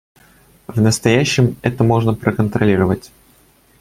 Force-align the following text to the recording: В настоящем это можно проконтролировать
В 0.67 0.81
настоящем 0.81 1.57
это 1.61 1.83
можно 1.83 2.15
проконтролировать 2.15 3.11